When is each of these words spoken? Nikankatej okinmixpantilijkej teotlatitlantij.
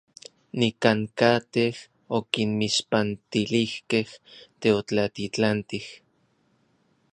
Nikankatej 0.59 1.73
okinmixpantilijkej 2.17 4.07
teotlatitlantij. 4.61 5.85